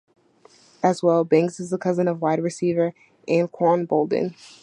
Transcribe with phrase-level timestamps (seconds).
[0.81, 2.95] As well, Banks is a cousin of wide receiver
[3.27, 4.33] Anquan Boldin.